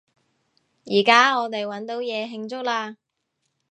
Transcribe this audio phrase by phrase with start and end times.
[0.83, 2.95] 依加我哋搵到嘢慶祝喇！